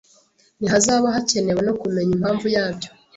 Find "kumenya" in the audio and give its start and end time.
1.81-2.11